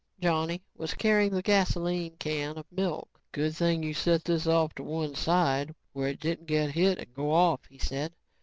[0.19, 3.07] Johnny was carrying the gasoline can of milk.
[3.31, 7.13] "Good thing you set this off to one side where it didn't get hit and
[7.13, 8.11] go off," he said.